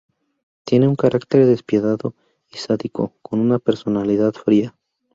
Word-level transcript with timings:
Tiene 0.63 0.87
un 0.87 0.95
carácter 0.95 1.45
despiadado 1.45 2.15
y 2.49 2.57
sádico 2.57 3.13
con 3.21 3.39
una 3.39 3.59
personalidad 3.59 4.33
fría. 4.33 4.75